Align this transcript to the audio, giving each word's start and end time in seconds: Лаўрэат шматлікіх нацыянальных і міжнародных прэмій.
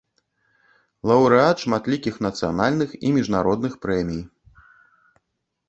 Лаўрэат 1.11 1.57
шматлікіх 1.65 2.17
нацыянальных 2.27 2.97
і 3.11 3.13
міжнародных 3.21 3.73
прэмій. 3.87 4.23